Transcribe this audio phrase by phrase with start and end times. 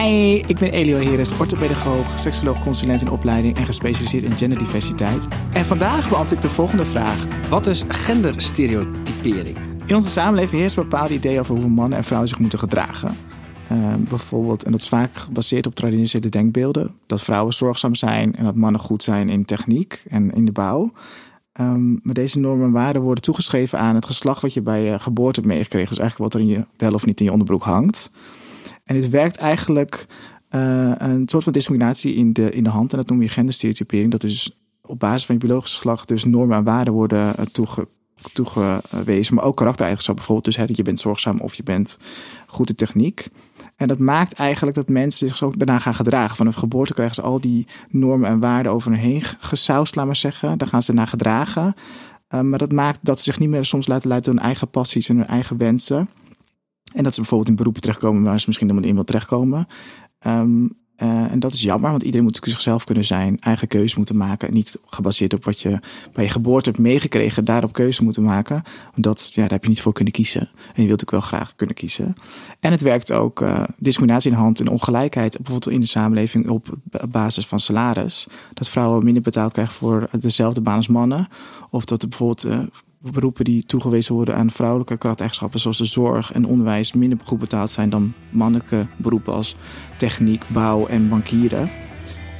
[0.00, 5.28] Hi, ik ben Elio Heres, orthopedagoog, seksoloog, consulent in opleiding en gespecialiseerd in genderdiversiteit.
[5.52, 7.48] En vandaag beantwoord ik de volgende vraag.
[7.48, 9.56] Wat is genderstereotypering?
[9.86, 13.16] In onze samenleving heerst een bepaald idee over hoe mannen en vrouwen zich moeten gedragen.
[13.72, 18.44] Uh, bijvoorbeeld, en dat is vaak gebaseerd op traditionele denkbeelden, dat vrouwen zorgzaam zijn en
[18.44, 20.92] dat mannen goed zijn in techniek en in de bouw.
[21.60, 24.98] Um, maar deze normen en waarden worden toegeschreven aan het geslacht wat je bij je
[24.98, 25.88] geboorte hebt meegekregen.
[25.88, 28.10] Dus eigenlijk wat er in je, wel of niet in je onderbroek hangt.
[28.84, 30.06] En dit werkt eigenlijk
[30.50, 32.92] uh, een soort van discriminatie in de, in de hand.
[32.92, 34.10] En dat noem je genderstereotypering.
[34.10, 37.88] Dat is op basis van je biologisch geslacht dus normen en waarden worden toege,
[38.32, 39.34] toegewezen.
[39.34, 40.24] Maar ook karaktereigenschappen.
[40.24, 41.98] Bijvoorbeeld dus hè, dat je bent zorgzaam of je bent
[42.46, 43.28] goed in techniek.
[43.76, 46.36] En dat maakt eigenlijk dat mensen zich ook daarna gaan gedragen.
[46.36, 50.16] Vanaf geboorte krijgen ze al die normen en waarden over hun heen gesausd, laat maar
[50.16, 50.58] zeggen.
[50.58, 51.74] Daar gaan ze daarna gedragen.
[52.34, 54.70] Uh, maar dat maakt dat ze zich niet meer soms laten leiden door hun eigen
[54.70, 56.08] passies en hun eigen wensen.
[56.94, 59.66] En dat ze bijvoorbeeld in beroepen terechtkomen waar ze misschien helemaal in wil terechtkomen.
[60.26, 64.16] Um, uh, en dat is jammer, want iedereen moet zichzelf kunnen zijn, eigen keuze moeten
[64.16, 64.52] maken.
[64.52, 65.80] Niet gebaseerd op wat je
[66.12, 68.62] bij je geboorte hebt meegekregen, daarop keuze moeten maken.
[68.96, 70.50] Omdat, ja, daar heb je niet voor kunnen kiezen.
[70.74, 72.14] En je wilt ook wel graag kunnen kiezen.
[72.60, 76.48] En het werkt ook uh, discriminatie in de hand en ongelijkheid, bijvoorbeeld in de samenleving
[76.48, 76.76] op
[77.08, 78.26] basis van salaris.
[78.52, 81.28] Dat vrouwen minder betaald krijgen voor dezelfde baan als mannen.
[81.70, 82.58] Of dat er bijvoorbeeld uh,
[83.12, 87.70] beroepen die toegewezen worden aan vrouwelijke karaktereigenschappen, zoals de zorg en onderwijs, minder goed betaald
[87.70, 89.56] zijn dan mannelijke beroepen als
[89.98, 91.70] techniek, bouw en bankieren.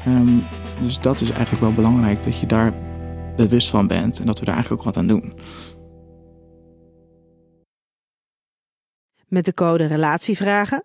[0.06, 0.42] Um,
[0.80, 2.72] dus dat is eigenlijk wel belangrijk dat je daar
[3.36, 5.32] bewust van bent en dat we daar eigenlijk ook wat aan doen.
[9.28, 10.84] Met de code Relatievragen